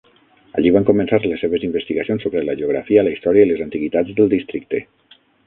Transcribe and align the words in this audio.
Allí 0.59 0.69
van 0.77 0.85
començar 0.89 1.19
les 1.25 1.43
seves 1.45 1.65
investigacions 1.67 2.25
sobre 2.27 2.43
la 2.47 2.57
geografia, 2.63 3.05
la 3.09 3.13
història 3.17 3.45
i 3.45 3.51
les 3.53 3.63
antiguitats 3.67 4.19
del 4.23 4.35
districte. 4.35 4.83